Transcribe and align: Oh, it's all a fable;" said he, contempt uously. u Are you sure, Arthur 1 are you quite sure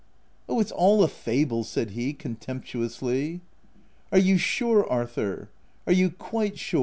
Oh, 0.49 0.59
it's 0.59 0.71
all 0.71 1.03
a 1.03 1.07
fable;" 1.07 1.63
said 1.63 1.91
he, 1.91 2.11
contempt 2.13 2.69
uously. 2.69 3.33
u 3.33 3.41
Are 4.11 4.17
you 4.17 4.39
sure, 4.39 4.83
Arthur 4.91 5.49
1 5.83 5.93
are 5.95 5.99
you 5.99 6.09
quite 6.09 6.57
sure 6.57 6.79